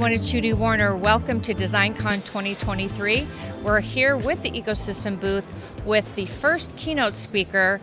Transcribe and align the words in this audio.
everyone. 0.00 0.18
It's 0.18 0.30
Judy 0.30 0.54
Warner. 0.54 0.96
Welcome 0.96 1.42
to 1.42 1.52
DesignCon 1.52 2.24
2023. 2.24 3.28
We're 3.62 3.80
here 3.80 4.16
with 4.16 4.42
the 4.42 4.50
ecosystem 4.50 5.20
booth 5.20 5.44
with 5.84 6.14
the 6.14 6.24
first 6.24 6.74
keynote 6.78 7.12
speaker 7.12 7.82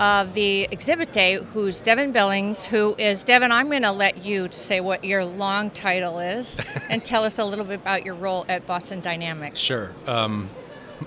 of 0.00 0.32
the 0.32 0.66
exhibit 0.70 1.12
day, 1.12 1.34
who's 1.52 1.82
Devin 1.82 2.10
Billings, 2.12 2.64
who 2.64 2.94
is 2.96 3.22
Devin. 3.22 3.52
I'm 3.52 3.68
going 3.68 3.82
to 3.82 3.92
let 3.92 4.24
you 4.24 4.48
say 4.50 4.80
what 4.80 5.04
your 5.04 5.26
long 5.26 5.68
title 5.68 6.20
is 6.20 6.58
and 6.88 7.04
tell 7.04 7.22
us 7.22 7.38
a 7.38 7.44
little 7.44 7.66
bit 7.66 7.80
about 7.80 8.02
your 8.02 8.14
role 8.14 8.46
at 8.48 8.66
Boston 8.66 9.00
Dynamics. 9.00 9.60
Sure. 9.60 9.90
Um, 10.06 10.48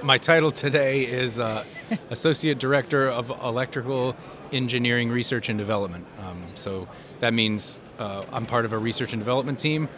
my 0.03 0.19
title 0.19 0.51
today 0.51 1.05
is 1.05 1.39
uh, 1.39 1.65
Associate 2.11 2.59
Director 2.59 3.09
of 3.09 3.31
Electrical 3.31 4.15
Engineering 4.51 5.09
Research 5.09 5.49
and 5.49 5.57
Development. 5.57 6.05
Um, 6.19 6.45
so 6.53 6.87
that 7.19 7.33
means 7.33 7.79
uh, 7.97 8.25
I'm 8.31 8.45
part 8.45 8.65
of 8.65 8.73
a 8.73 8.77
research 8.77 9.13
and 9.13 9.19
development 9.19 9.57
team 9.57 9.89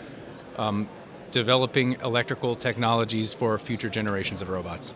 um, 0.57 0.89
developing 1.31 1.93
electrical 2.01 2.55
technologies 2.55 3.33
for 3.33 3.57
future 3.57 3.89
generations 3.89 4.41
of 4.41 4.49
robots. 4.49 4.93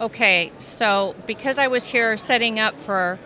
Okay, 0.00 0.52
so 0.60 1.16
because 1.26 1.58
I 1.58 1.66
was 1.66 1.86
here 1.86 2.16
setting 2.16 2.60
up 2.60 2.78
for 2.80 3.18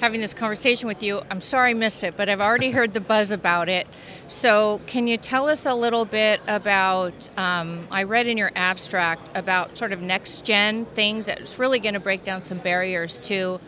having 0.00 0.20
this 0.20 0.32
conversation 0.32 0.86
with 0.86 1.02
you, 1.02 1.20
I'm 1.30 1.40
sorry 1.40 1.70
I 1.70 1.74
missed 1.74 2.04
it, 2.04 2.16
but 2.16 2.28
I've 2.28 2.40
already 2.40 2.70
heard 2.78 2.94
the 2.94 3.00
buzz 3.00 3.32
about 3.32 3.68
it. 3.68 3.86
So, 4.28 4.80
can 4.86 5.06
you 5.06 5.16
tell 5.16 5.48
us 5.48 5.66
a 5.66 5.74
little 5.74 6.04
bit 6.04 6.40
about? 6.46 7.36
Um, 7.36 7.88
I 7.90 8.04
read 8.04 8.26
in 8.26 8.38
your 8.38 8.52
abstract 8.54 9.28
about 9.36 9.76
sort 9.76 9.92
of 9.92 10.00
next 10.00 10.44
gen 10.44 10.84
things 10.86 11.26
that's 11.26 11.58
really 11.58 11.80
going 11.80 11.94
to 11.94 12.00
break 12.00 12.22
down 12.22 12.42
some 12.42 12.58
barriers 12.58 13.18
to 13.20 13.60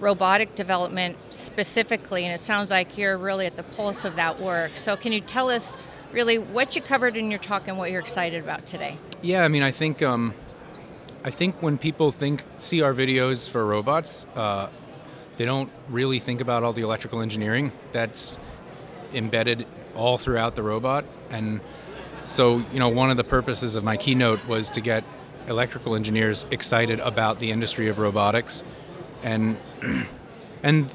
robotic 0.00 0.54
development 0.54 1.16
specifically, 1.30 2.24
and 2.24 2.34
it 2.34 2.40
sounds 2.40 2.70
like 2.70 2.98
you're 2.98 3.16
really 3.16 3.46
at 3.46 3.56
the 3.56 3.62
pulse 3.62 4.04
of 4.04 4.16
that 4.16 4.40
work. 4.40 4.76
So, 4.76 4.96
can 4.96 5.12
you 5.12 5.20
tell 5.20 5.48
us 5.48 5.76
really 6.12 6.38
what 6.38 6.76
you 6.76 6.82
covered 6.82 7.16
in 7.16 7.30
your 7.30 7.38
talk 7.38 7.68
and 7.68 7.78
what 7.78 7.90
you're 7.90 8.00
excited 8.00 8.42
about 8.42 8.66
today? 8.66 8.98
Yeah, 9.22 9.44
I 9.44 9.48
mean, 9.48 9.62
I 9.62 9.70
think 9.70 10.02
um, 10.02 10.34
I 11.24 11.30
think 11.30 11.62
when 11.62 11.78
people 11.78 12.10
think 12.10 12.42
see 12.58 12.82
our 12.82 12.94
videos 12.94 13.48
for 13.48 13.64
robots, 13.64 14.26
uh, 14.34 14.68
they 15.36 15.44
don't 15.44 15.70
really 15.88 16.18
think 16.18 16.40
about 16.40 16.62
all 16.62 16.72
the 16.72 16.82
electrical 16.82 17.20
engineering 17.20 17.72
that's 17.92 18.38
embedded 19.12 19.66
all 19.94 20.18
throughout 20.18 20.54
the 20.54 20.62
robot. 20.62 21.04
And 21.30 21.60
so, 22.24 22.58
you 22.72 22.78
know, 22.78 22.88
one 22.88 23.10
of 23.10 23.16
the 23.16 23.24
purposes 23.24 23.76
of 23.76 23.84
my 23.84 23.96
keynote 23.96 24.46
was 24.46 24.70
to 24.70 24.80
get 24.80 25.04
electrical 25.48 25.94
engineers 25.94 26.46
excited 26.50 27.00
about 27.00 27.40
the 27.40 27.50
industry 27.50 27.88
of 27.88 27.98
robotics, 27.98 28.64
and 29.22 29.56
and 30.62 30.90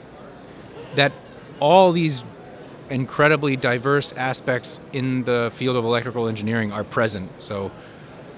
that 0.96 1.12
all 1.60 1.92
these 1.92 2.24
incredibly 2.90 3.56
diverse 3.56 4.14
aspects 4.14 4.80
in 4.94 5.24
the 5.24 5.52
field 5.56 5.76
of 5.76 5.86
electrical 5.86 6.28
engineering 6.28 6.72
are 6.72 6.84
present. 6.84 7.32
So, 7.42 7.72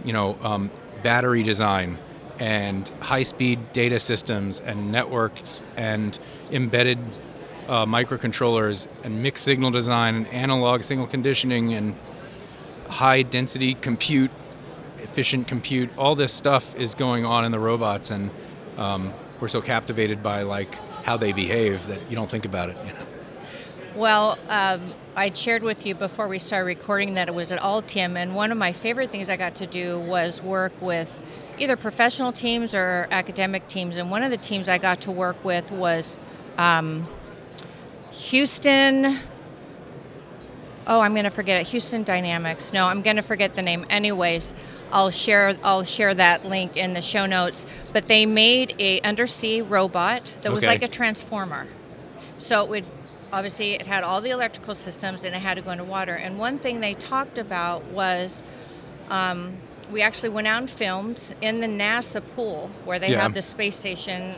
you 0.04 0.14
know, 0.14 0.38
um, 0.42 0.72
battery 1.04 1.44
design 1.44 2.00
and 2.40 2.90
high-speed 3.00 3.74
data 3.74 4.00
systems 4.00 4.60
and 4.60 4.92
networks 4.92 5.62
and 5.76 6.18
embedded 6.52 7.00
uh, 7.68 7.86
microcontrollers 7.86 8.88
and 9.04 9.22
mixed 9.22 9.44
signal 9.44 9.72
design 9.72 10.16
and 10.16 10.28
analog 10.30 10.84
signal 10.84 11.08
conditioning 11.08 11.74
and 11.74 11.96
high 12.88 13.22
density 13.22 13.74
compute 13.74 14.32
efficient 15.00 15.48
compute 15.48 15.90
all 15.98 16.16
this 16.16 16.34
stuff 16.34 16.76
is 16.76 16.96
going 16.96 17.26
on 17.26 17.44
in 17.44 17.52
the 17.52 17.60
robots 17.60 18.12
and 18.12 18.32
um, 18.78 19.14
we're 19.42 19.48
so 19.48 19.62
captivated 19.62 20.24
by 20.24 20.44
like 20.44 20.76
how 21.04 21.18
they 21.18 21.34
behave 21.34 21.86
that 21.88 22.00
you 22.10 22.16
don't 22.16 22.30
think 22.30 22.46
about 22.46 22.70
it 22.70 22.78
you 22.86 22.94
know? 22.94 23.17
Well, 23.98 24.38
um, 24.48 24.94
I 25.16 25.34
shared 25.34 25.64
with 25.64 25.84
you 25.84 25.96
before 25.96 26.28
we 26.28 26.38
started 26.38 26.68
recording 26.68 27.16
that 27.16 27.30
it 27.30 27.34
was 27.34 27.52
at 27.52 27.60
Altium, 27.60 28.16
and 28.16 28.36
one 28.36 28.52
of 28.52 28.58
my 28.60 28.72
favorite 28.72 29.10
things 29.10 29.28
I 29.28 29.38
got 29.38 29.56
to 29.56 29.66
do 29.66 30.00
was 30.00 30.40
work 30.40 30.72
with 30.80 31.18
either 31.58 31.76
professional 31.76 32.32
teams 32.32 32.76
or 32.76 33.08
academic 33.10 33.68
teams. 33.68 33.98
And 33.98 34.12
one 34.12 34.22
of 34.22 34.30
the 34.30 34.38
teams 34.38 34.70
I 34.70 34.78
got 34.78 35.02
to 35.02 35.12
work 35.12 35.44
with 35.44 35.72
was 35.72 36.16
um, 36.60 37.10
Houston. 38.12 39.18
Oh, 40.86 41.00
I'm 41.00 41.14
going 41.14 41.24
to 41.24 41.32
forget 41.32 41.60
it. 41.60 41.66
Houston 41.70 42.04
Dynamics. 42.04 42.72
No, 42.72 42.86
I'm 42.86 43.02
going 43.02 43.16
to 43.16 43.24
forget 43.24 43.56
the 43.56 43.64
name. 43.64 43.84
Anyways, 43.90 44.54
I'll 44.92 45.10
share 45.10 45.58
I'll 45.64 45.84
share 45.84 46.14
that 46.14 46.46
link 46.46 46.78
in 46.78 46.94
the 46.94 47.02
show 47.02 47.26
notes. 47.26 47.66
But 47.94 48.08
they 48.08 48.28
made 48.28 48.76
a 48.78 49.02
undersea 49.02 49.64
robot 49.64 50.36
that 50.44 50.52
was 50.54 50.68
like 50.68 50.84
a 50.84 50.88
transformer. 50.88 51.66
So 52.38 52.64
it 52.64 52.70
would 52.70 52.86
obviously 53.32 53.74
it 53.74 53.88
had 53.88 54.04
all 54.04 54.22
the 54.22 54.30
electrical 54.30 54.76
systems 54.76 55.24
and 55.24 55.36
it 55.36 55.40
had 55.40 55.56
to 55.56 55.62
go 55.62 55.72
into 55.72 55.84
water. 55.84 56.14
And 56.16 56.38
one 56.40 56.60
thing 56.60 56.80
they 56.80 56.94
talked 56.94 57.38
about 57.38 57.84
was 57.86 58.44
um, 59.10 59.58
we 59.92 60.02
actually 60.02 60.30
went 60.30 60.48
out 60.48 60.60
and 60.62 60.70
filmed 60.70 61.36
in 61.42 61.60
the 61.62 61.68
NASA 61.68 62.22
pool 62.36 62.70
where 62.86 63.00
they 63.00 63.12
Yeah. 63.12 63.22
have 63.22 63.34
the 63.34 63.42
space 63.42 63.76
station 63.78 64.36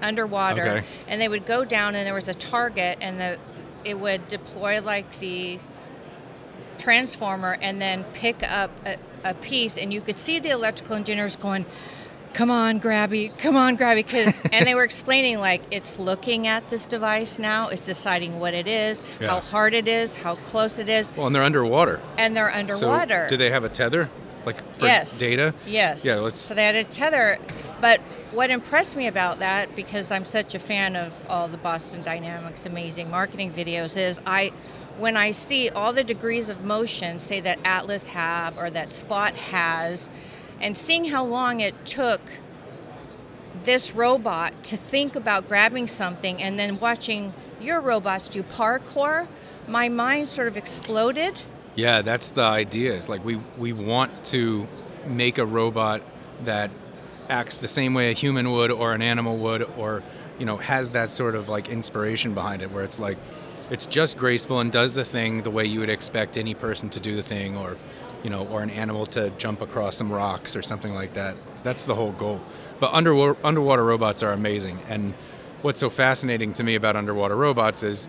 underwater, 0.00 0.62
Okay. 0.68 0.86
and 1.08 1.20
they 1.20 1.28
would 1.28 1.46
go 1.46 1.64
down 1.64 1.94
and 1.94 2.06
there 2.06 2.14
was 2.14 2.28
a 2.28 2.34
target 2.34 2.98
and 3.00 3.20
the 3.20 3.38
it 3.84 3.98
would 3.98 4.28
deploy 4.28 4.80
like 4.80 5.18
the 5.18 5.58
transformer 6.78 7.58
and 7.60 7.80
then 7.80 8.04
pick 8.12 8.36
up 8.48 8.70
a, 8.86 8.96
a 9.24 9.34
piece 9.34 9.76
and 9.76 9.92
you 9.92 10.00
could 10.00 10.18
see 10.18 10.38
the 10.38 10.50
electrical 10.50 10.96
engineers 10.96 11.36
going 11.36 11.64
come 12.32 12.50
on 12.50 12.80
grabby 12.80 13.36
come 13.38 13.56
on 13.56 13.76
grabby 13.76 13.96
because 13.96 14.38
and 14.52 14.66
they 14.66 14.74
were 14.74 14.84
explaining 14.84 15.38
like 15.38 15.62
it's 15.70 15.98
looking 15.98 16.46
at 16.46 16.68
this 16.70 16.86
device 16.86 17.38
now 17.38 17.68
it's 17.68 17.82
deciding 17.82 18.40
what 18.40 18.54
it 18.54 18.66
is 18.66 19.02
how 19.20 19.40
hard 19.40 19.74
it 19.74 19.86
is 19.88 20.14
how 20.14 20.36
close 20.36 20.78
it 20.78 20.88
is. 20.88 21.14
Well 21.16 21.26
and 21.26 21.34
they're 21.34 21.42
underwater. 21.42 22.00
And 22.18 22.36
they're 22.36 22.52
underwater. 22.52 23.26
so 23.26 23.30
do 23.30 23.36
they 23.36 23.50
have 23.50 23.64
a 23.64 23.68
tether 23.68 24.10
like 24.44 24.58
for 24.76 24.86
yes. 24.86 25.18
data? 25.18 25.54
Yes. 25.66 26.04
Yeah, 26.04 26.16
let's- 26.16 26.40
so 26.40 26.54
they 26.54 26.64
had 26.64 26.74
a 26.74 26.84
tether. 26.84 27.38
But 27.80 28.00
what 28.32 28.50
impressed 28.50 28.96
me 28.96 29.06
about 29.06 29.40
that 29.40 29.76
because 29.76 30.10
i'm 30.10 30.24
such 30.24 30.54
a 30.54 30.58
fan 30.58 30.96
of 30.96 31.12
all 31.28 31.48
the 31.48 31.58
boston 31.58 32.02
dynamics 32.02 32.64
amazing 32.64 33.10
marketing 33.10 33.52
videos 33.52 33.94
is 33.94 34.22
i 34.24 34.50
when 34.96 35.18
i 35.18 35.30
see 35.30 35.68
all 35.68 35.92
the 35.92 36.02
degrees 36.02 36.48
of 36.48 36.64
motion 36.64 37.20
say 37.20 37.40
that 37.40 37.58
atlas 37.62 38.06
have 38.06 38.56
or 38.56 38.70
that 38.70 38.90
spot 38.90 39.34
has 39.34 40.10
and 40.62 40.78
seeing 40.78 41.06
how 41.06 41.24
long 41.24 41.60
it 41.60 41.74
took 41.84 42.22
this 43.64 43.94
robot 43.94 44.64
to 44.64 44.76
think 44.78 45.14
about 45.14 45.46
grabbing 45.46 45.86
something 45.86 46.42
and 46.42 46.58
then 46.58 46.80
watching 46.80 47.34
your 47.60 47.80
robots 47.80 48.28
do 48.28 48.42
parkour 48.42 49.26
my 49.68 49.88
mind 49.88 50.28
sort 50.28 50.48
of 50.48 50.56
exploded 50.56 51.42
Yeah, 51.74 52.02
that's 52.02 52.30
the 52.30 52.42
idea. 52.42 52.92
It's 52.94 53.08
like 53.08 53.24
we 53.24 53.36
we 53.56 53.72
want 53.72 54.24
to 54.26 54.68
make 55.06 55.38
a 55.38 55.46
robot 55.46 56.02
that 56.44 56.70
acts 57.28 57.58
the 57.58 57.68
same 57.68 57.94
way 57.94 58.10
a 58.10 58.12
human 58.12 58.50
would 58.52 58.70
or 58.70 58.92
an 58.92 59.02
animal 59.02 59.38
would 59.38 59.62
or 59.78 60.02
you 60.38 60.44
know 60.44 60.56
has 60.58 60.90
that 60.90 61.10
sort 61.10 61.34
of 61.34 61.48
like 61.48 61.68
inspiration 61.68 62.34
behind 62.34 62.62
it 62.62 62.70
where 62.70 62.84
it's 62.84 62.98
like 62.98 63.16
it's 63.70 63.86
just 63.86 64.18
graceful 64.18 64.60
and 64.60 64.70
does 64.72 64.94
the 64.94 65.04
thing 65.04 65.42
the 65.42 65.50
way 65.50 65.64
you 65.64 65.80
would 65.80 65.88
expect 65.88 66.36
any 66.36 66.54
person 66.54 66.90
to 66.90 67.00
do 67.00 67.16
the 67.16 67.22
thing 67.22 67.56
or 67.56 67.76
you 68.22 68.30
know 68.30 68.46
or 68.48 68.62
an 68.62 68.70
animal 68.70 69.06
to 69.06 69.30
jump 69.30 69.60
across 69.62 69.96
some 69.96 70.12
rocks 70.12 70.54
or 70.56 70.62
something 70.62 70.94
like 70.94 71.14
that. 71.14 71.36
That's 71.62 71.84
the 71.86 71.94
whole 71.94 72.12
goal. 72.12 72.40
But 72.80 72.92
underwater 72.92 73.36
underwater 73.44 73.84
robots 73.84 74.22
are 74.22 74.32
amazing 74.32 74.80
and 74.88 75.14
what's 75.62 75.78
so 75.78 75.88
fascinating 75.90 76.52
to 76.54 76.64
me 76.64 76.74
about 76.74 76.96
underwater 76.96 77.36
robots 77.36 77.82
is 77.82 78.08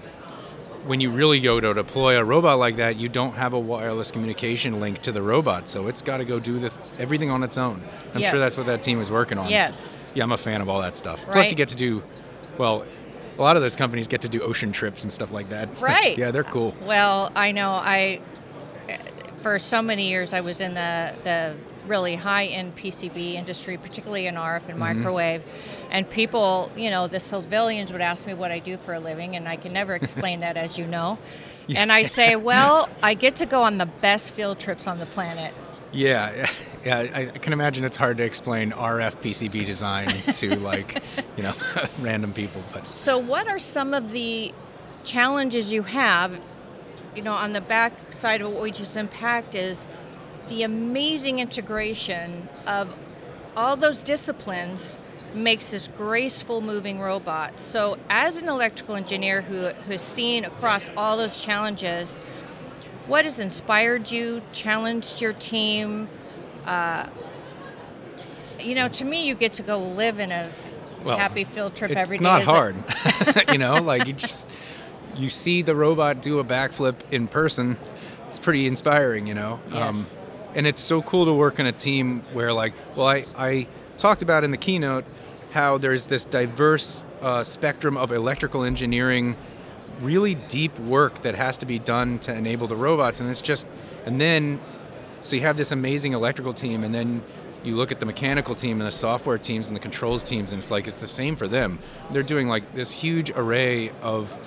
when 0.86 1.00
you 1.00 1.12
really 1.12 1.40
go 1.40 1.60
to 1.62 1.74
deploy 1.74 2.18
a 2.18 2.24
robot 2.24 2.60
like 2.60 2.76
that, 2.78 2.98
you 2.98 3.08
don't 3.08 3.34
have 3.36 3.54
a 3.54 3.60
wireless 3.60 4.12
communication 4.12 4.80
link 4.82 5.02
to 5.04 5.12
the 5.14 5.22
robot, 5.22 5.70
so 5.70 5.88
it's 5.88 6.02
got 6.02 6.18
to 6.18 6.26
go 6.26 6.40
do 6.40 6.60
the 6.60 6.68
th- 6.70 6.82
everything 7.00 7.30
on 7.30 7.42
its 7.42 7.58
own. 7.58 7.82
I'm 8.14 8.20
Yes. 8.20 8.32
sure 8.32 8.40
that's 8.40 8.58
what 8.58 8.66
that 8.66 8.82
team 8.82 9.00
is 9.00 9.10
working 9.10 9.38
on. 9.38 9.50
Yes. 9.50 9.96
Yeah, 10.14 10.24
I'm 10.26 10.34
a 10.34 10.38
fan 10.38 10.60
of 10.62 10.68
all 10.68 10.82
that 10.82 10.98
stuff. 10.98 11.24
Right. 11.24 11.32
Plus, 11.32 11.50
you 11.52 11.56
get 11.56 11.70
to 11.70 11.76
do, 11.76 12.04
well, 12.58 12.84
a 13.38 13.42
lot 13.42 13.56
of 13.56 13.62
those 13.62 13.78
companies 13.78 14.10
get 14.10 14.20
to 14.22 14.28
do 14.30 14.42
ocean 14.42 14.74
trips 14.74 15.04
and 15.04 15.14
stuff 15.14 15.32
like 15.32 15.48
that. 15.50 15.70
Right. 15.82 16.18
yeah, 16.18 16.32
they're 16.32 16.44
cool. 16.44 16.76
Well, 16.86 17.32
I 17.34 17.54
know 17.54 17.70
I 17.72 18.20
for 19.44 19.60
so 19.60 19.82
many 19.82 20.10
years 20.10 20.34
I 20.34 20.42
was 20.42 20.62
in 20.62 20.74
the 20.74 21.14
the 21.24 21.56
really 21.88 22.16
high 22.16 22.46
end 22.46 22.76
PCB 22.76 23.34
industry, 23.34 23.78
particularly 23.78 24.28
in 24.28 24.36
RF 24.36 24.56
and 24.56 24.70
mm-hmm. 24.70 24.80
microwave. 24.80 25.44
And 25.92 26.10
people, 26.10 26.72
you 26.76 26.90
know, 26.90 27.08
the 27.08 27.20
civilians 27.20 27.92
would 27.92 28.02
ask 28.02 28.26
me 28.26 28.34
what 28.34 28.52
I 28.52 28.60
do 28.60 28.78
for 28.78 28.94
a 28.94 29.00
living, 29.00 29.36
and 29.36 29.48
I 29.48 29.58
can 29.58 29.74
never 29.74 29.94
explain 30.02 30.40
that, 30.40 30.58
as 30.58 30.78
you 30.78 30.88
know. 30.88 31.20
And 31.76 31.92
I 31.92 32.04
say, 32.04 32.36
well, 32.50 32.90
I 33.02 33.14
get 33.14 33.36
to 33.38 33.46
go 33.46 33.62
on 33.62 33.78
the 33.78 33.86
best 33.86 34.32
field 34.32 34.60
trips 34.60 34.88
on 34.88 34.98
the 34.98 35.06
planet. 35.08 35.54
Yeah, 35.92 36.50
yeah. 36.86 36.98
I, 36.98 37.22
I 37.22 37.26
can 37.26 37.54
imagine 37.54 37.86
it's 37.86 37.98
hard 37.98 38.18
to 38.18 38.24
explain 38.24 38.72
RF 38.72 39.18
PCB 39.18 39.66
design 39.66 40.08
to 40.08 40.56
like, 40.60 41.04
you 41.38 41.44
know, 41.44 41.54
random 42.00 42.34
people. 42.34 42.64
But 42.74 42.88
So, 42.88 43.18
what 43.18 43.48
are 43.48 43.60
some 43.60 43.94
of 43.94 44.12
the 44.12 44.54
challenges 45.04 45.72
you 45.72 45.84
have? 45.84 46.40
You 47.16 47.22
know, 47.22 47.34
on 47.34 47.54
the 47.54 47.62
back 47.62 47.94
side 48.14 48.42
of 48.42 48.52
what 48.52 48.62
we 48.62 48.72
just 48.72 48.96
unpacked 48.96 49.54
is 49.56 49.88
the 50.50 50.64
amazing 50.64 51.40
integration 51.40 52.50
of 52.66 52.96
all 53.56 53.76
those 53.78 54.00
disciplines 54.00 54.98
makes 55.36 55.72
this 55.72 55.88
graceful 55.88 56.60
moving 56.62 57.00
robot. 57.00 57.60
So, 57.60 57.98
as 58.10 58.38
an 58.42 58.48
electrical 58.50 58.96
engineer 58.96 59.42
who 59.42 59.66
has 59.92 60.02
seen 60.02 60.44
across 60.46 60.90
all 60.98 61.18
those 61.18 61.44
challenges, 61.44 62.18
what 63.08 63.26
has 63.26 63.40
inspired 63.40 64.10
you, 64.12 64.42
challenged 64.54 65.22
your 65.22 65.34
team? 65.34 66.08
Uh, 66.66 67.08
you 68.60 68.76
know, 68.76 68.88
to 68.88 69.06
me, 69.06 69.28
you 69.28 69.36
get 69.36 69.54
to 69.54 69.64
go 69.64 69.78
live 69.80 70.20
in 70.20 70.32
a 70.32 70.52
Well, 71.04 71.18
happy 71.18 71.44
field 71.44 71.76
trip 71.76 71.92
every 71.92 72.18
day. 72.18 72.24
it's 72.24 72.24
not 72.24 72.42
Is 72.42 72.48
it- 72.48 72.52
hard. 72.52 73.52
you 73.52 73.58
know, 73.58 73.76
like 73.76 74.08
you 74.08 74.14
just 74.14 74.48
you 75.16 75.30
see 75.30 75.62
the 75.62 75.76
robot 75.76 76.22
do 76.22 76.40
a 76.40 76.44
backflip 76.44 76.96
in 77.12 77.28
person. 77.28 77.78
It's 78.30 78.40
pretty 78.40 78.66
inspiring, 78.68 79.28
you 79.28 79.34
know. 79.34 79.60
Yes. 79.72 80.16
and 80.56 80.68
it's 80.68 80.82
so 80.82 81.02
cool 81.02 81.26
to 81.26 81.34
work 81.34 81.60
in 81.60 81.66
a 81.66 81.72
team 81.72 82.22
where, 82.34 82.52
like, 82.54 82.74
well, 82.96 83.08
I 83.08 83.26
I 83.36 83.68
talked 83.98 84.22
about 84.22 84.44
in 84.44 84.52
the 84.52 84.58
keynote 84.58 85.06
how 85.52 85.78
there's 85.78 86.06
this 86.08 86.26
diverse 86.26 87.04
uh, 87.22 87.44
spectrum 87.44 87.96
of 87.96 88.12
electrical 88.12 88.64
engineering, 88.64 89.38
really 90.02 90.36
deep 90.36 90.78
work 90.80 91.22
that 91.22 91.36
has 91.36 91.58
to 91.58 91.66
be 91.66 91.78
done 91.78 92.18
to 92.20 92.34
enable 92.34 92.68
the 92.68 92.76
robots, 92.76 93.20
and 93.20 93.30
it's 93.30 93.42
just, 93.42 93.68
and 94.06 94.20
then 94.20 94.60
so 95.22 95.36
you 95.36 95.44
have 95.44 95.56
this 95.58 95.72
amazing 95.72 96.14
electrical 96.14 96.54
team, 96.54 96.84
and 96.84 96.94
then 96.94 97.22
you 97.64 97.76
look 97.76 97.92
at 97.92 98.00
the 98.00 98.06
mechanical 98.06 98.56
team 98.56 98.82
and 98.82 98.88
the 98.88 98.92
software 98.92 99.38
teams 99.38 99.68
and 99.68 99.76
the 99.76 99.80
controls 99.80 100.24
teams, 100.24 100.52
and 100.52 100.60
it's 100.60 100.72
like 100.72 100.88
it's 100.88 101.00
the 101.00 101.08
same 101.08 101.36
for 101.36 101.48
them. 101.48 101.80
They're 102.12 102.24
doing 102.24 102.48
like 102.50 102.74
this 102.74 102.92
huge 102.92 103.30
array 103.32 103.92
of 104.02 104.38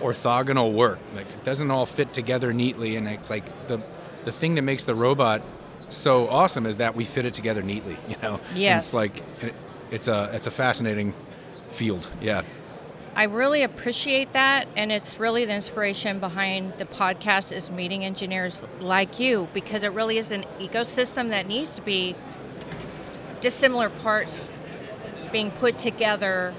orthogonal 0.00 0.72
work. 0.72 0.98
Like 1.14 1.26
it 1.26 1.44
doesn't 1.44 1.70
all 1.70 1.86
fit 1.86 2.12
together 2.12 2.52
neatly, 2.52 2.96
and 2.96 3.08
it's 3.08 3.30
like 3.30 3.44
the 3.68 3.80
the 4.24 4.32
thing 4.32 4.54
that 4.56 4.62
makes 4.62 4.84
the 4.84 4.94
robot 4.94 5.42
so 5.88 6.28
awesome 6.28 6.66
is 6.66 6.76
that 6.78 6.94
we 6.94 7.04
fit 7.04 7.24
it 7.24 7.34
together 7.34 7.62
neatly. 7.62 7.96
You 8.08 8.16
know. 8.22 8.40
And 8.50 8.58
Yes. 8.58 8.88
it's 8.88 8.94
like 8.94 9.22
it, 9.42 9.54
it's 9.90 10.08
a 10.08 10.30
it's 10.32 10.46
a 10.46 10.50
fascinating 10.50 11.14
field. 11.72 12.08
Yeah. 12.20 12.42
I 13.16 13.24
really 13.24 13.64
appreciate 13.64 14.32
that, 14.32 14.68
and 14.76 14.92
it's 14.92 15.18
really 15.18 15.44
the 15.44 15.52
inspiration 15.54 16.20
behind 16.20 16.74
the 16.78 16.84
podcast 16.84 17.50
is 17.50 17.68
meeting 17.68 18.04
engineers 18.04 18.62
like 18.80 19.18
you 19.18 19.48
because 19.52 19.82
it 19.82 19.92
really 19.92 20.18
is 20.18 20.30
an 20.30 20.44
ecosystem 20.60 21.30
that 21.30 21.48
needs 21.48 21.74
to 21.74 21.82
be 21.82 22.14
dissimilar 23.40 23.88
parts 23.90 24.44
being 25.32 25.50
put 25.50 25.78
together 25.78 26.54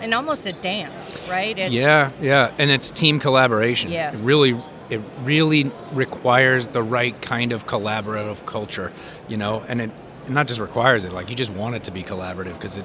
in 0.00 0.12
almost 0.12 0.46
a 0.46 0.52
dance, 0.52 1.18
right? 1.28 1.58
It's, 1.58 1.72
yeah, 1.72 2.10
yeah, 2.20 2.52
and 2.58 2.70
it's 2.70 2.90
team 2.90 3.20
collaboration. 3.20 3.90
Yes. 3.90 4.22
It 4.22 4.26
really, 4.26 4.60
it 4.88 5.00
really 5.22 5.70
requires 5.92 6.68
the 6.68 6.82
right 6.82 7.20
kind 7.22 7.52
of 7.52 7.66
collaborative 7.66 8.44
culture, 8.46 8.92
you 9.28 9.36
know, 9.36 9.64
and 9.68 9.80
it 9.80 9.90
not 10.28 10.46
just 10.48 10.60
requires 10.60 11.04
it, 11.04 11.12
like 11.12 11.30
you 11.30 11.36
just 11.36 11.52
want 11.52 11.74
it 11.74 11.84
to 11.84 11.90
be 11.90 12.02
collaborative 12.02 12.54
because 12.54 12.76
it, 12.76 12.84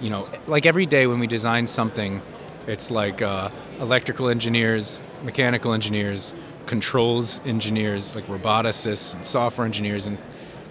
you 0.00 0.10
know, 0.10 0.28
like 0.46 0.66
every 0.66 0.86
day 0.86 1.06
when 1.06 1.18
we 1.18 1.26
design 1.26 1.66
something, 1.66 2.22
it's 2.66 2.90
like 2.90 3.22
uh, 3.22 3.50
electrical 3.80 4.28
engineers, 4.28 5.00
mechanical 5.22 5.72
engineers, 5.72 6.32
controls 6.66 7.40
engineers, 7.44 8.14
like 8.14 8.26
roboticists 8.26 9.14
and 9.14 9.26
software 9.26 9.66
engineers, 9.66 10.06
and 10.06 10.18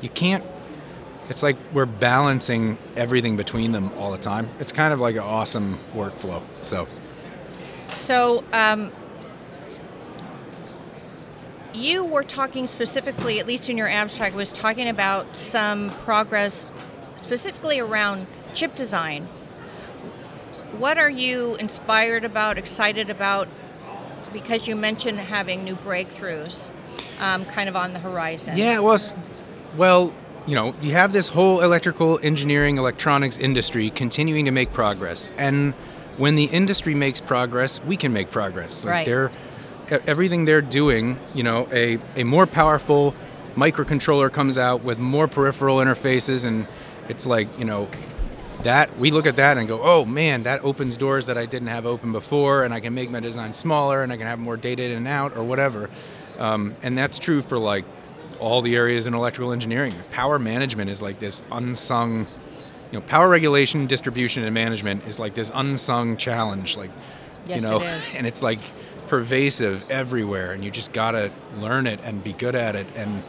you 0.02 0.10
can't 0.10 0.44
it's 1.30 1.44
like 1.44 1.56
we're 1.74 1.86
balancing 1.86 2.78
everything 2.96 3.38
between 3.38 3.72
them 3.72 3.92
all 3.98 4.12
the 4.12 4.18
time. 4.18 4.50
It's 4.60 4.72
kind 4.72 4.94
of 4.94 5.00
like 5.00 5.16
an 5.16 5.22
awesome 5.22 5.80
workflow. 5.94 6.42
So, 6.64 6.88
So, 7.96 8.44
um, 8.52 8.92
you 11.74 12.04
were 12.04 12.24
talking 12.24 12.66
specifically, 12.66 13.40
at 13.40 13.46
least 13.46 13.70
in 13.70 13.78
your 13.78 13.88
abstract, 13.88 14.36
was 14.36 14.52
talking 14.52 14.88
about 14.88 15.38
some 15.38 15.90
progress 15.90 16.66
specifically 17.16 17.80
around 17.80 18.26
chip 18.54 18.76
design. 18.76 19.28
What 20.78 20.98
are 20.98 21.10
you 21.10 21.56
inspired 21.56 22.24
about, 22.24 22.58
excited 22.58 23.10
about? 23.10 23.48
Because 24.34 24.68
you 24.68 24.76
mentioned 24.76 25.20
having 25.20 25.64
new 25.64 25.76
breakthroughs 25.76 26.72
um, 27.20 27.46
kind 27.46 27.70
of 27.70 27.76
on 27.76 27.94
the 27.94 28.00
horizon. 28.00 28.58
yeah, 28.58 28.80
well, 28.80 29.00
well, 29.76 30.14
you 30.50 30.56
know, 30.56 30.74
you 30.82 30.94
have 30.94 31.14
this 31.14 31.28
whole 31.28 31.62
electrical 31.62 32.20
engineering, 32.24 32.80
electronics 32.80 33.38
industry 33.38 33.92
continuing 33.92 34.46
to 34.46 34.52
make 34.52 34.74
progress, 34.74 35.30
and 35.38 35.76
when 36.18 36.36
the 36.36 36.46
industry 36.46 36.96
makes 36.96 37.22
progress, 37.22 37.80
we 37.84 37.96
can 37.96 38.12
make 38.12 38.32
progress. 38.32 38.84
Like 38.84 38.92
Right. 38.92 39.06
They're 39.06 39.32
everything 40.08 40.46
they're 40.46 40.64
doing. 40.64 41.20
You 41.36 41.44
know, 41.44 41.68
a 41.72 42.00
a 42.16 42.24
more 42.24 42.48
powerful 42.48 43.14
microcontroller 43.56 44.34
comes 44.34 44.58
out 44.58 44.84
with 44.84 44.98
more 44.98 45.28
peripheral 45.28 45.78
interfaces, 45.78 46.46
and 46.46 46.68
it's 47.08 47.28
like 47.28 47.48
you 47.60 47.66
know. 47.66 47.88
That 48.64 49.00
we 49.00 49.10
look 49.10 49.26
at 49.26 49.38
that 49.38 49.58
and 49.58 49.70
go, 49.70 49.80
oh 49.82 50.04
man, 50.04 50.44
that 50.44 50.66
opens 50.66 50.98
doors 50.98 51.28
that 51.28 51.38
I 51.38 51.46
didn't 51.46 51.70
have 51.70 51.86
open 51.86 52.12
before, 52.12 52.66
and 52.66 52.74
I 52.74 52.82
can 52.82 52.94
make 52.94 53.10
my 53.10 53.22
design 53.22 53.54
smaller, 53.54 54.02
and 54.04 54.12
I 54.12 54.18
can 54.18 54.28
have 54.28 54.38
more 54.38 54.58
data 54.58 54.84
in 54.84 54.92
and 54.92 55.08
out, 55.08 55.38
or 55.38 55.46
whatever. 55.46 55.90
Um, 56.38 56.76
and 56.84 56.98
that's 56.98 57.20
true 57.20 57.42
for 57.42 57.58
like 57.58 57.86
all 58.40 58.62
the 58.62 58.76
areas 58.76 59.08
in 59.08 59.14
electrical 59.14 59.52
engineering. 59.52 59.94
Power 60.12 60.40
management 60.40 60.90
is 60.90 61.02
like 61.02 61.20
this 61.20 61.44
unsung, 61.52 62.28
you 62.92 63.00
know, 63.00 63.02
power 63.02 63.28
regulation, 63.28 63.86
distribution, 63.88 64.44
and 64.44 64.54
management 64.54 65.06
is 65.08 65.20
like 65.20 65.36
this 65.36 65.52
unsung 65.54 66.18
challenge. 66.18 66.78
Like, 66.78 66.92
Yes, 67.46 67.62
you 67.62 67.68
know, 67.68 67.78
it 67.78 67.84
is. 67.84 68.16
and 68.18 68.28
it's 68.28 68.44
like 68.44 68.60
pervasive 69.08 69.84
everywhere, 69.90 70.52
and 70.52 70.64
you 70.64 70.72
just 70.72 70.94
gotta 70.94 71.32
learn 71.58 71.88
it 71.88 72.00
and 72.04 72.24
be 72.24 72.34
good 72.34 72.56
at 72.56 72.76
it. 72.76 72.88
And 72.96 73.24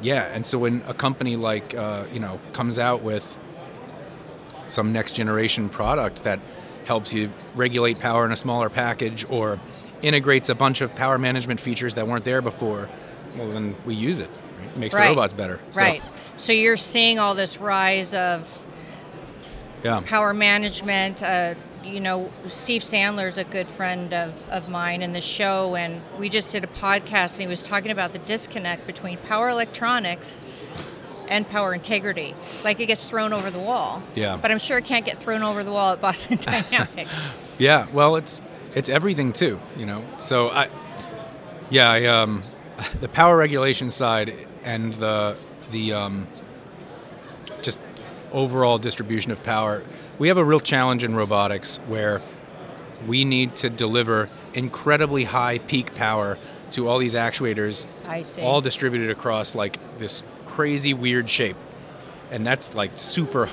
yeah, 0.00 0.30
and 0.32 0.46
so 0.46 0.58
when 0.58 0.82
a 0.86 0.94
company 0.94 1.36
like 1.36 1.74
uh, 1.74 2.06
you 2.12 2.20
know 2.20 2.40
comes 2.52 2.78
out 2.78 3.02
with 3.02 3.36
some 4.68 4.92
next 4.92 5.12
generation 5.12 5.68
product 5.68 6.24
that 6.24 6.40
helps 6.84 7.12
you 7.12 7.30
regulate 7.54 7.98
power 7.98 8.24
in 8.24 8.32
a 8.32 8.36
smaller 8.36 8.68
package 8.68 9.24
or 9.28 9.60
integrates 10.02 10.48
a 10.48 10.54
bunch 10.54 10.80
of 10.80 10.94
power 10.94 11.18
management 11.18 11.60
features 11.60 11.94
that 11.94 12.08
weren't 12.08 12.24
there 12.24 12.42
before, 12.42 12.88
well, 13.36 13.48
then 13.50 13.74
we 13.86 13.94
use 13.94 14.20
it. 14.20 14.28
Right? 14.60 14.68
It 14.74 14.78
makes 14.78 14.94
Right. 14.94 15.04
the 15.04 15.08
robots 15.10 15.32
better. 15.32 15.58
So, 15.70 15.80
Right. 15.80 16.02
So 16.36 16.52
you're 16.52 16.76
seeing 16.76 17.18
all 17.18 17.34
this 17.34 17.58
rise 17.58 18.14
of 18.14 18.48
yeah. 19.84 20.00
power 20.04 20.32
management. 20.34 21.22
Uh, 21.22 21.54
you 21.84 21.98
know, 22.00 22.30
Steve 22.48 22.82
Sandler 22.82 23.26
is 23.28 23.38
a 23.38 23.44
good 23.44 23.68
friend 23.68 24.14
of, 24.14 24.48
of 24.48 24.68
mine 24.68 25.02
in 25.02 25.12
the 25.12 25.20
show, 25.20 25.74
and 25.74 26.00
we 26.18 26.28
just 26.28 26.50
did 26.50 26.62
a 26.62 26.68
podcast, 26.68 27.32
and 27.32 27.40
he 27.40 27.46
was 27.48 27.60
talking 27.62 27.90
about 27.90 28.12
the 28.12 28.20
disconnect 28.20 28.86
between 28.86 29.18
power 29.18 29.48
electronics 29.48 30.44
and 31.28 31.48
power 31.48 31.74
integrity. 31.74 32.34
Like 32.62 32.78
it 32.78 32.86
gets 32.86 33.04
thrown 33.04 33.32
over 33.32 33.50
the 33.50 33.58
wall. 33.58 34.02
Yeah. 34.14 34.38
But 34.40 34.50
I'm 34.52 34.58
sure 34.58 34.78
it 34.78 34.84
can't 34.84 35.04
get 35.04 35.18
thrown 35.18 35.42
over 35.42 35.64
the 35.64 35.72
wall 35.72 35.92
at 35.92 36.00
Boston 36.00 36.36
Dynamics. 36.40 37.24
Yeah. 37.58 37.86
Well, 37.92 38.16
it's 38.16 38.42
it's 38.74 38.88
everything 38.88 39.32
too. 39.32 39.60
You 39.76 39.86
know. 39.86 40.02
So 40.18 40.48
I, 40.48 40.68
yeah, 41.70 41.88
I, 41.90 42.06
um, 42.06 42.42
the 43.00 43.08
power 43.08 43.36
regulation 43.36 43.90
side 43.90 44.34
and 44.64 44.94
the 44.94 45.36
the 45.70 45.92
um, 45.92 46.26
just 47.62 47.78
overall 48.32 48.78
distribution 48.78 49.32
of 49.32 49.42
power. 49.42 49.82
We 50.18 50.28
have 50.28 50.36
a 50.36 50.44
real 50.44 50.60
challenge 50.60 51.04
in 51.04 51.14
robotics 51.14 51.76
where 51.86 52.20
we 53.06 53.24
need 53.24 53.56
to 53.56 53.70
deliver 53.70 54.28
incredibly 54.54 55.24
high 55.24 55.58
peak 55.58 55.94
power 55.94 56.38
to 56.72 56.88
all 56.88 56.98
these 56.98 57.14
actuators, 57.14 57.86
all 58.42 58.60
distributed 58.60 59.10
across 59.10 59.54
like 59.54 59.78
this 59.98 60.22
crazy 60.46 60.94
weird 60.94 61.28
shape, 61.28 61.56
and 62.30 62.46
that's 62.46 62.74
like 62.74 62.92
super 62.94 63.48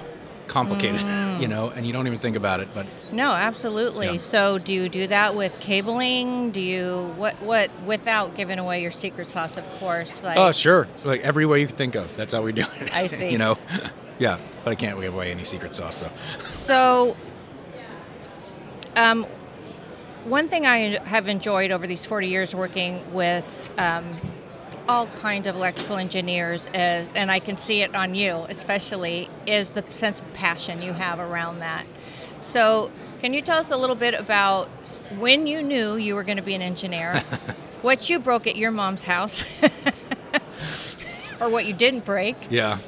complicated, 0.49 0.99
Mm. 1.39 1.41
you 1.41 1.47
know, 1.47 1.69
and 1.69 1.85
you 1.87 1.93
don't 1.93 2.05
even 2.07 2.19
think 2.19 2.35
about 2.35 2.59
it, 2.59 2.67
but 2.73 2.85
no, 3.13 3.31
absolutely. 3.31 4.07
Yeah. 4.07 4.17
So 4.17 4.57
do 4.57 4.73
you 4.73 4.89
do 4.89 5.07
that 5.07 5.35
with 5.35 5.57
cabling? 5.61 6.51
Do 6.51 6.59
you 6.59 7.13
what 7.15 7.41
what 7.41 7.71
without 7.85 8.35
giving 8.35 8.59
away 8.59 8.81
your 8.81 8.91
secret 8.91 9.27
sauce, 9.27 9.55
of 9.55 9.65
course? 9.79 10.23
Like 10.23 10.37
Oh, 10.37 10.51
sure. 10.51 10.87
Like 11.05 11.21
every 11.21 11.45
way 11.45 11.61
you 11.61 11.67
can 11.67 11.77
think 11.77 11.95
of. 11.95 12.13
That's 12.17 12.33
how 12.33 12.41
we 12.41 12.51
do 12.51 12.63
it. 12.81 12.93
I 12.93 13.07
see. 13.17 13.29
you 13.29 13.37
know? 13.37 13.57
yeah, 14.19 14.37
but 14.65 14.71
I 14.71 14.75
can't 14.75 14.99
give 14.99 15.13
away 15.13 15.31
any 15.31 15.45
secret 15.45 15.73
sauce, 15.73 15.95
so. 15.97 16.11
So, 16.49 17.15
um, 18.95 19.25
one 20.25 20.49
thing 20.49 20.65
I 20.65 20.99
have 21.07 21.27
enjoyed 21.29 21.71
over 21.71 21.87
these 21.87 22.05
40 22.05 22.27
years 22.27 22.53
working 22.53 23.13
with 23.13 23.69
um, 23.77 24.11
all 24.89 25.05
kinds 25.05 25.45
of 25.45 25.55
electrical 25.55 25.97
engineers 25.97 26.67
is, 26.73 27.13
and 27.13 27.29
I 27.29 27.37
can 27.37 27.57
see 27.57 27.83
it 27.83 27.93
on 27.93 28.15
you 28.15 28.47
especially, 28.49 29.29
is 29.45 29.69
the 29.71 29.83
sense 29.93 30.19
of 30.19 30.33
passion 30.33 30.81
you 30.81 30.93
have 30.93 31.19
around 31.19 31.59
that. 31.59 31.85
So, 32.41 32.89
can 33.21 33.31
you 33.31 33.41
tell 33.41 33.59
us 33.59 33.69
a 33.69 33.77
little 33.77 33.95
bit 33.95 34.15
about 34.15 34.67
when 35.19 35.45
you 35.45 35.61
knew 35.61 35.95
you 35.95 36.15
were 36.15 36.23
going 36.23 36.37
to 36.37 36.43
be 36.43 36.55
an 36.55 36.63
engineer, 36.63 37.19
what 37.83 38.09
you 38.09 38.17
broke 38.17 38.47
at 38.47 38.55
your 38.55 38.71
mom's 38.71 39.03
house, 39.03 39.45
or 41.39 41.49
what 41.49 41.67
you 41.67 41.73
didn't 41.73 42.03
break? 42.03 42.35
Yeah. 42.49 42.79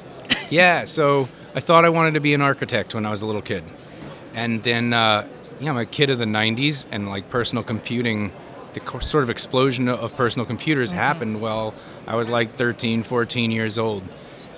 Yeah, 0.50 0.86
so 0.86 1.28
I 1.54 1.60
thought 1.60 1.84
I 1.84 1.88
wanted 1.88 2.14
to 2.14 2.20
be 2.20 2.34
an 2.34 2.40
architect 2.40 2.94
when 2.96 3.06
I 3.06 3.10
was 3.10 3.22
a 3.22 3.26
little 3.26 3.42
kid. 3.42 3.62
And 4.34 4.60
then, 4.64 4.92
uh, 4.92 5.28
you 5.60 5.66
know, 5.66 5.72
I'm 5.72 5.78
a 5.78 5.86
kid 5.86 6.10
of 6.10 6.18
the 6.18 6.24
90s, 6.24 6.84
and 6.90 7.08
like 7.08 7.30
personal 7.30 7.62
computing, 7.62 8.32
the 8.74 9.00
sort 9.00 9.24
of 9.24 9.30
explosion 9.30 9.88
of 9.88 10.14
personal 10.16 10.46
computers 10.46 10.90
happened 10.90 11.40
while 11.40 11.74
I 12.06 12.16
was 12.16 12.28
like 12.28 12.56
13, 12.56 13.02
14 13.02 13.50
years 13.50 13.78
old. 13.78 14.02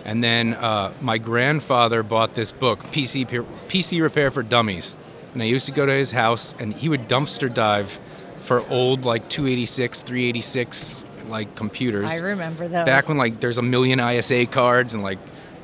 And 0.05 0.23
then 0.23 0.55
uh, 0.55 0.93
my 1.01 1.19
grandfather 1.19 2.03
bought 2.03 2.35
this 2.35 2.53
book, 2.53 2.81
PC, 2.85 3.27
PC 3.69 4.03
Repair 4.03 4.31
for 4.31 4.43
Dummies. 4.43 4.95
And 5.33 5.43
I 5.43 5.47
used 5.47 5.67
to 5.67 5.73
go 5.73 5.87
to 5.87 5.93
his 5.93 6.13
house, 6.13 6.55
and 6.59 6.73
he 6.73 6.89
would 6.89 7.09
dumpster 7.09 7.53
dive 7.53 7.99
for 8.39 8.61
old, 8.69 9.05
like 9.05 9.29
286, 9.29 10.03
386 10.03 11.05
like 11.29 11.55
computers. 11.57 12.21
I 12.21 12.25
remember 12.25 12.69
those. 12.69 12.85
Back 12.85 13.09
when 13.09 13.17
like 13.17 13.41
there's 13.41 13.59
a 13.59 13.63
million 13.63 13.99
ISA 13.99 14.47
cards 14.47 14.95
and 14.95 15.03
like 15.03 15.19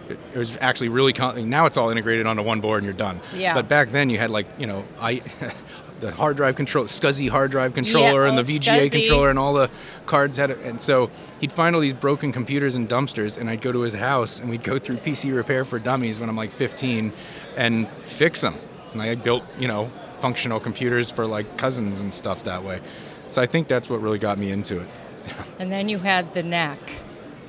it, 0.08 0.18
it 0.34 0.38
was 0.38 0.56
actually 0.60 0.88
really 0.88 1.12
con- 1.12 1.48
now 1.50 1.66
it's 1.66 1.76
all 1.76 1.90
integrated 1.90 2.26
onto 2.26 2.42
one 2.42 2.60
board 2.60 2.78
and 2.78 2.86
you're 2.86 2.94
done. 2.94 3.20
Yeah. 3.34 3.54
But 3.54 3.68
back 3.68 3.90
then 3.90 4.10
you 4.10 4.18
had 4.18 4.30
like 4.30 4.46
you 4.58 4.66
know 4.66 4.84
I. 4.98 5.20
the 6.00 6.10
hard 6.10 6.36
drive 6.36 6.56
control, 6.56 6.84
SCSI 6.86 7.28
hard 7.28 7.50
drive 7.50 7.74
controller, 7.74 8.24
Yeah, 8.24 8.30
and 8.30 8.38
oh, 8.38 8.42
the 8.42 8.58
VGA 8.58 8.88
SCSI. 8.88 8.90
controller, 8.90 9.30
and 9.30 9.38
all 9.38 9.52
the 9.54 9.70
cards 10.06 10.38
had 10.38 10.50
it. 10.50 10.58
And 10.60 10.80
so 10.80 11.10
he'd 11.40 11.52
find 11.52 11.74
all 11.74 11.80
these 11.82 11.92
broken 11.92 12.32
computers 12.32 12.74
and 12.74 12.88
dumpsters, 12.88 13.38
and 13.38 13.48
I'd 13.50 13.62
go 13.62 13.72
to 13.72 13.80
his 13.80 13.94
house, 13.94 14.40
and 14.40 14.48
we'd 14.50 14.64
go 14.64 14.78
through 14.78 14.96
PC 14.96 15.34
Repair 15.34 15.64
for 15.64 15.78
Dummies 15.78 16.18
when 16.20 16.28
I'm 16.28 16.36
like 16.36 16.52
15, 16.52 17.12
and 17.56 17.88
fix 18.06 18.40
them. 18.40 18.56
And 18.92 19.02
I 19.02 19.14
built, 19.14 19.44
you 19.58 19.68
know, 19.68 19.88
functional 20.18 20.60
computers 20.60 21.10
for 21.10 21.26
like 21.26 21.56
cousins 21.56 22.00
and 22.00 22.12
stuff 22.12 22.44
that 22.44 22.64
way. 22.64 22.80
So 23.28 23.40
I 23.40 23.46
think 23.46 23.68
that's 23.68 23.88
what 23.88 24.00
really 24.00 24.18
got 24.18 24.38
me 24.38 24.50
into 24.50 24.80
it. 24.80 24.88
And 25.58 25.70
then 25.70 25.88
you 25.88 25.98
had 25.98 26.34
the 26.34 26.42
knack, 26.42 26.78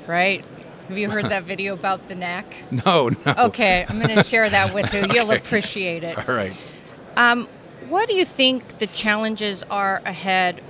right? 0.07 0.45
Have 0.87 0.97
you 0.97 1.09
heard 1.09 1.25
that 1.25 1.43
video 1.45 1.73
about 1.73 2.07
the 2.09 2.15
knack? 2.15 2.45
No, 2.69 3.09
no. 3.09 3.35
Okay, 3.37 3.85
I'm 3.87 3.99
going 3.99 4.15
to 4.15 4.23
share 4.23 4.49
that 4.49 4.73
with 4.73 4.93
you. 4.93 5.07
You'll 5.13 5.31
appreciate 5.41 6.03
it. 6.03 6.17
All 6.29 6.35
right. 6.35 6.55
Um, 7.15 7.47
what 7.91 8.07
do 8.07 8.15
you 8.15 8.23
think 8.23 8.79
the 8.79 8.87
challenges 8.87 9.63
are 9.63 10.01
ahead? 10.05 10.63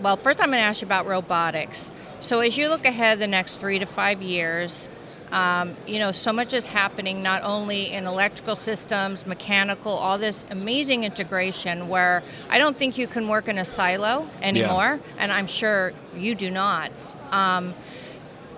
Well, 0.00 0.16
first 0.16 0.40
I'm 0.40 0.48
going 0.48 0.60
to 0.60 0.64
ask 0.64 0.80
you 0.80 0.86
about 0.86 1.06
robotics. 1.06 1.92
So 2.20 2.40
as 2.40 2.56
you 2.56 2.70
look 2.70 2.86
ahead 2.86 3.18
the 3.18 3.26
next 3.26 3.58
three 3.58 3.78
to 3.78 3.84
five 3.84 4.22
years, 4.22 4.90
um, 5.30 5.76
you 5.86 5.98
know, 5.98 6.10
so 6.10 6.32
much 6.32 6.54
is 6.54 6.68
happening 6.68 7.22
not 7.22 7.42
only 7.42 7.92
in 7.92 8.06
electrical 8.06 8.56
systems, 8.56 9.26
mechanical, 9.26 9.92
all 9.92 10.16
this 10.16 10.46
amazing 10.50 11.04
integration 11.04 11.86
where 11.86 12.22
I 12.48 12.56
don't 12.56 12.78
think 12.78 12.96
you 12.96 13.06
can 13.06 13.28
work 13.28 13.46
in 13.46 13.58
a 13.58 13.64
silo 13.66 14.26
anymore, 14.40 15.00
and 15.18 15.30
I'm 15.30 15.46
sure 15.46 15.92
you 16.16 16.34
do 16.34 16.50
not. 16.50 16.90
Um, 17.30 17.74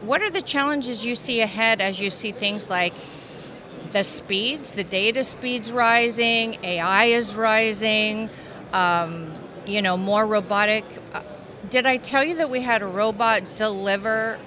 what 0.01 0.23
are 0.23 0.31
the 0.31 0.43
challenges 0.43 1.05
you 1.05 1.17
see 1.17 1.41
ahead 1.41 1.81
as 1.81 1.99
you 1.99 2.09
see 2.09 2.31
things 2.31 2.71
like 2.71 2.95
the 3.93 4.05
speeds, 4.05 4.75
the 4.75 4.85
data 4.85 5.25
speeds 5.25 5.73
rising, 5.73 6.59
AI 6.63 7.07
is 7.07 7.35
rising, 7.35 8.31
um, 8.73 9.33
you 9.67 9.83
know, 9.83 9.97
more 9.97 10.27
robotic. 10.27 10.85
Uh, 11.13 11.23
did 11.69 11.87
I 11.87 11.97
tell 11.97 12.25
you 12.25 12.37
that 12.37 12.51
we 12.51 12.61
had 12.61 12.83
a 12.83 12.87
robot 12.87 13.57
deliver 13.57 14.39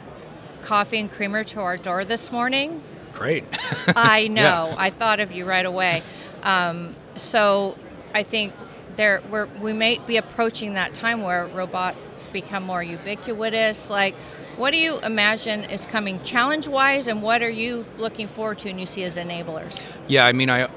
coffee 0.62 1.00
and 1.00 1.12
creamer 1.12 1.44
to 1.46 1.60
our 1.60 1.78
door 1.78 2.06
this 2.06 2.32
morning? 2.32 2.82
Great. 3.14 3.44
I 3.96 4.28
know. 4.28 4.74
I 4.78 4.90
thought 4.90 5.20
of 5.20 5.32
you 5.32 5.46
right 5.46 5.66
away. 5.66 6.04
Um, 6.42 6.96
so 7.16 7.78
I 8.14 8.24
think 8.24 8.54
there 8.96 9.22
we're, 9.30 9.46
we 9.62 9.74
may 9.74 10.00
be 10.00 10.18
approaching 10.18 10.74
that 10.74 10.94
time 10.94 11.22
where 11.22 11.48
robots 11.48 12.28
become 12.28 12.64
more 12.64 12.84
ubiquitous. 12.84 13.90
Like, 13.90 14.16
what 14.58 14.72
do 14.72 14.78
you 14.78 15.00
imagine 15.00 15.64
is 15.66 15.86
coming 15.86 16.22
challenge-wise, 16.24 17.08
and 17.08 17.22
what 17.22 17.42
are 17.42 17.50
you 17.50 17.86
looking 17.98 18.28
forward 18.28 18.60
to 18.60 18.70
and 18.70 18.80
you 18.80 18.86
see 18.86 19.04
as 19.04 19.16
enablers? 19.16 19.84
Yeah, 20.08 20.26
I 20.26 20.34
mean, 20.34 20.50
I 20.50 20.70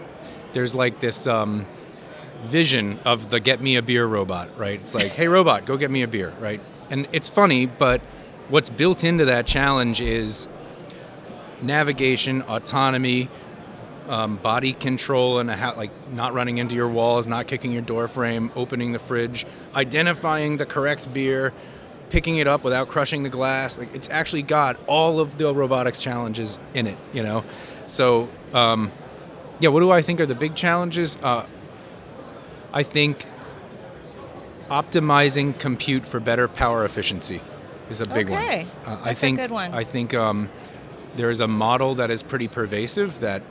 there's 0.53 0.75
like 0.75 1.01
this 1.01 1.27
um, 1.27 1.67
vision 2.45 2.99
of 3.05 3.31
the 3.31 3.41
get 3.41 3.61
me 3.61 3.77
a 3.77 3.83
beer 3.83 4.07
robot, 4.07 4.57
right? 4.59 4.81
It's 4.81 4.95
like, 4.95 5.13
hey, 5.13 5.29
robot, 5.29 5.67
go 5.67 5.77
get 5.77 5.91
me 5.91 6.03
a 6.03 6.09
beer, 6.09 6.33
right? 6.41 6.61
And 6.91 7.07
it's 7.13 7.29
funny, 7.29 7.67
but 7.67 8.01
what's 8.49 8.69
built 8.69 9.05
into 9.05 9.27
that 9.27 9.47
challenge 9.47 10.01
is 10.01 10.49
navigation, 11.61 12.43
autonomy, 12.43 13.29
um, 14.09 14.37
body 14.37 14.73
control, 14.73 15.39
and 15.39 15.51
ha- 15.51 15.75
like 15.77 15.91
not 16.11 16.33
running 16.33 16.59
into 16.59 16.75
your 16.75 16.89
walls, 16.89 17.27
not 17.27 17.47
kicking 17.47 17.73
your 17.73 17.83
door 17.83 18.09
frame, 18.09 18.51
opening 18.55 18.93
the 18.93 18.99
fridge, 18.99 19.45
identifying 19.75 20.57
the 20.57 20.67
correct 20.67 21.13
beer, 21.13 21.53
picking 22.11 22.39
it 22.39 22.47
up 22.47 22.63
without 22.65 22.89
crushing 22.89 23.23
the 23.23 23.29
glass. 23.29 23.79
Like 23.79 23.95
it's 23.95 24.09
actually 24.11 24.43
got 24.43 24.77
all 24.87 25.21
of 25.21 25.39
the 25.39 25.53
robotics 25.55 26.01
challenges 26.01 26.59
in 26.75 26.87
it, 26.87 26.99
you 27.13 27.23
know. 27.23 27.45
So 27.87 28.29
um, 28.55 28.93
yeah, 29.61 29.71
what 29.71 29.81
do 29.81 29.91
I 29.91 30.03
think 30.03 30.21
are 30.21 30.27
the 30.27 30.35
big 30.35 30.55
challenges? 30.55 31.17
Uh, 31.23 31.47
I 32.73 32.83
think 32.83 33.25
optimizing 34.71 35.59
compute 35.59 36.07
for 36.07 36.21
better 36.21 36.49
power 36.49 36.85
efficiency 36.85 37.41
is 37.91 38.01
a 38.01 38.07
big 38.07 38.27
Okay. 38.31 38.67
one. 38.85 38.95
Uh, 38.95 39.01
I 39.01 39.05
That's 39.07 39.19
a 39.19 39.21
think 39.21 39.39
good 39.39 39.51
one. 39.51 39.73
I 39.73 39.85
think 39.85 40.13
um, 40.15 40.49
there 41.17 41.31
is 41.31 41.41
a 41.41 41.49
model 41.49 41.95
that 41.97 42.11
is 42.11 42.23
pretty 42.23 42.49
pervasive 42.49 43.21
that 43.21 43.43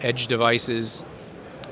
edge 0.00 0.26
devices 0.26 1.04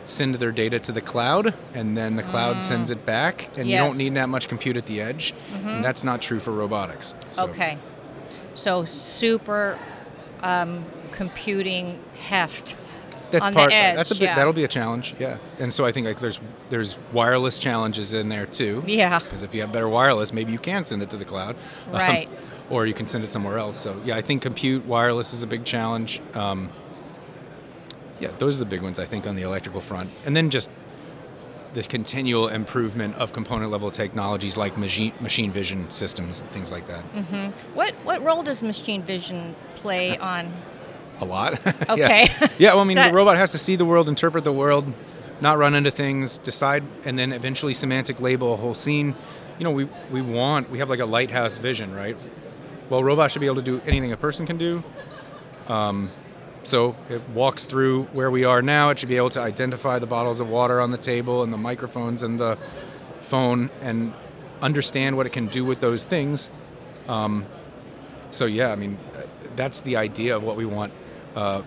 send 0.07 0.37
their 0.37 0.53
data 0.53 0.79
to 0.79 0.93
the 0.93 1.01
cloud 1.01 1.53
and 1.75 1.97
then 1.97 2.15
the 2.17 2.23
cloud 2.23 2.63
sends 2.63 2.91
it 2.91 3.05
back 3.05 3.49
and 3.59 3.59
you 3.59 3.63
Mm. 3.65 3.69
Yes. 3.69 3.81
Mm-hmm. 3.81 3.89
don't 3.91 3.99
need 3.99 4.15
that 4.15 4.29
much 4.29 4.49
compute 4.49 4.77
at 4.77 4.87
the 4.87 5.01
edge 5.01 5.35
and 5.53 5.85
that's 5.85 6.03
not 6.05 6.23
true 6.23 6.41
for 6.41 6.53
robotics 6.53 7.15
So- 7.33 7.47
Okay. 7.49 7.77
So 8.55 8.85
super 8.87 9.79
um, 10.43 10.85
computing 11.13 12.01
heft. 12.29 12.77
That's 13.33 13.45
on 13.45 13.55
the 13.55 13.63
edge, 13.63 13.97
that's 13.97 14.13
a 14.13 14.15
bit. 14.15 14.23
yeah. 14.23 14.35
That'll 14.37 14.53
be 14.53 14.63
a 14.65 14.69
challenge. 14.69 15.15
Yeah. 15.19 15.39
And 15.59 15.75
so 15.75 15.85
I 15.85 15.91
think 15.93 16.07
like 16.07 16.21
there's 16.21 16.39
there's 16.71 16.97
wireless 17.13 17.59
challenges 17.59 18.13
in 18.13 18.29
there 18.29 18.47
too. 18.47 18.85
Yeah. 18.87 19.19
Because 19.19 19.43
if 19.43 19.53
you 19.55 19.61
have 19.63 19.73
better 19.73 19.89
wireless, 19.89 20.33
maybe 20.33 20.53
you 20.53 20.59
can 20.61 20.85
send 20.85 21.03
it 21.03 21.11
to 21.11 21.17
the 21.17 21.25
cloud. 21.25 21.57
Um, 21.89 21.93
Right. 21.95 22.29
or 22.71 22.87
you 22.87 22.95
can 22.95 23.07
send 23.09 23.25
it 23.25 23.31
somewhere 23.31 23.59
else. 23.59 23.77
So 23.79 24.01
yeah, 24.05 24.17
I 24.17 24.23
think 24.23 24.43
compute 24.43 24.87
wireless 24.87 25.33
is 25.35 25.43
a 25.43 25.47
big 25.47 25.65
challenge. 25.65 26.21
Um, 26.35 26.71
yeah, 28.21 28.31
those 28.39 28.57
are 28.57 28.61
the 28.61 28.65
big 28.67 28.83
ones 28.83 28.99
I 28.99 29.05
think 29.05 29.27
on 29.27 29.37
the 29.37 29.43
electrical 29.43 29.81
front, 29.81 30.11
and 30.25 30.35
then 30.37 30.51
just 30.51 30.71
the 31.75 31.83
continual 31.83 32.49
improvement 32.49 33.15
of 33.17 33.33
component 33.35 33.71
level 33.71 33.91
technologies 33.91 34.57
like 34.57 34.77
machine 34.79 35.13
machine 35.21 35.51
vision 35.53 35.91
systems, 35.91 36.41
and 36.41 36.51
things 36.51 36.73
like 36.73 36.87
that. 36.87 37.03
What 37.75 37.95
what 38.05 38.23
role 38.23 38.43
does 38.43 38.63
machine 38.63 39.03
vision 39.03 39.55
play 39.77 40.17
on? 40.35 40.53
A 41.21 41.25
lot. 41.25 41.59
Okay. 41.89 42.27
yeah. 42.29 42.49
yeah. 42.59 42.71
Well, 42.75 42.81
I 42.81 42.85
mean, 42.85 42.97
that- 42.97 43.09
the 43.11 43.17
robot 43.17 43.37
has 43.37 43.53
to 43.53 43.59
see 43.59 43.77
the 43.77 43.85
world, 43.85 44.09
interpret 44.09 44.45
the 44.45 44.53
world, 44.53 44.93
not 45.41 45.57
run 45.59 45.75
into 45.75 45.91
things, 45.91 46.39
decide, 46.39 46.85
and 47.05 47.19
then 47.19 47.33
eventually 47.33 47.75
semantic 47.75 48.21
label 48.21 48.55
a 48.55 48.57
whole 48.57 48.75
scene. 48.75 49.15
You 49.59 49.65
know, 49.65 49.71
we 49.71 49.85
we 50.11 50.21
want 50.23 50.71
we 50.71 50.79
have 50.79 50.91
like 50.91 51.01
a 51.01 51.07
lighthouse 51.07 51.57
vision, 51.59 51.95
right? 51.95 52.17
Well, 52.91 53.03
robots 53.03 53.33
should 53.33 53.41
be 53.41 53.47
able 53.47 53.57
to 53.57 53.63
do 53.63 53.81
anything 53.87 54.13
a 54.13 54.17
person 54.17 54.47
can 54.47 54.59
do. 54.59 54.83
Um, 55.69 56.11
so 56.67 56.97
it 57.09 57.23
walks 57.31 57.65
through 57.65 58.05
where 58.13 58.31
we 58.31 58.45
are 58.45 58.63
now. 58.63 58.91
It 58.91 58.99
should 58.99 59.09
be 59.09 59.17
able 59.17 59.31
to 59.31 59.41
identify 59.41 59.99
the 59.99 60.07
bottles 60.07 60.41
of 60.41 60.49
water 60.49 60.81
on 60.81 60.91
the 60.91 60.99
table 60.99 61.43
and 61.43 61.53
the 61.53 61.59
microphones 61.59 62.23
and 62.23 62.39
the 62.39 62.59
phone 63.23 63.71
and 63.81 64.13
understand 64.61 65.17
what 65.17 65.27
it 65.27 65.33
can 65.33 65.47
do 65.47 65.65
with 65.65 65.81
those 65.81 66.05
things. 66.05 66.49
Um, 67.09 67.47
so 68.31 68.47
yeah, 68.47 68.73
I 68.73 68.77
mean, 68.77 68.99
that's 69.55 69.81
the 69.83 69.97
idea 69.97 70.37
of 70.37 70.43
what 70.43 70.57
we 70.57 70.67
want 70.67 70.93
uh, 71.35 71.63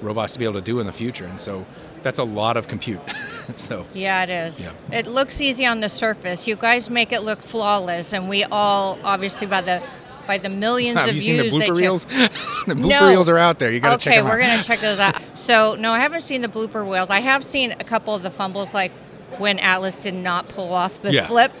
robots 0.00 0.32
to 0.34 0.38
be 0.38 0.44
able 0.44 0.54
to 0.54 0.60
do 0.60 0.80
in 0.80 0.86
the 0.86 0.92
future, 0.92 1.24
and 1.24 1.40
so 1.40 1.66
that's 2.02 2.18
a 2.18 2.24
lot 2.24 2.56
of 2.56 2.68
compute. 2.68 3.00
so 3.56 3.86
Yeah, 3.92 4.22
it 4.22 4.30
is. 4.30 4.60
Yeah. 4.60 4.98
It 4.98 5.06
looks 5.06 5.40
easy 5.40 5.66
on 5.66 5.80
the 5.80 5.88
surface. 5.88 6.46
You 6.46 6.56
guys 6.56 6.90
make 6.90 7.12
it 7.12 7.20
look 7.20 7.40
flawless, 7.40 8.12
and 8.12 8.28
we 8.28 8.44
all, 8.44 8.98
obviously, 9.02 9.46
by 9.46 9.60
the 9.60 9.82
by 10.28 10.38
the 10.38 10.48
millions 10.48 10.98
have 11.00 11.08
of 11.08 11.14
you 11.16 11.20
seen 11.20 11.40
views 11.40 11.50
the 11.52 11.58
that 11.58 11.68
blooper 11.70 11.76
reels? 11.76 12.04
the 12.66 12.74
blooper 12.74 12.86
No. 12.88 13.10
reels 13.10 13.28
are 13.28 13.38
out 13.38 13.58
there. 13.58 13.72
You 13.72 13.80
got 13.80 13.88
to 13.88 13.94
okay, 13.96 14.04
check 14.04 14.14
them 14.18 14.26
out. 14.26 14.30
we're 14.30 14.38
gonna 14.38 14.62
check 14.62 14.78
those 14.78 15.00
out. 15.00 15.20
So 15.34 15.74
no, 15.76 15.92
I 15.92 15.98
haven't 16.00 16.20
seen 16.22 16.42
the 16.42 16.48
blooper 16.48 16.88
reels. 16.88 17.10
I 17.10 17.20
have 17.20 17.42
seen 17.42 17.72
a 17.72 17.84
couple 17.84 18.14
of 18.14 18.22
the 18.22 18.30
fumbles, 18.30 18.74
like 18.74 18.92
when 19.38 19.58
Atlas 19.58 19.96
did 19.96 20.14
not 20.14 20.48
pull 20.48 20.72
off 20.72 21.00
the 21.00 21.12
Yeah. 21.12 21.26
flip, 21.26 21.52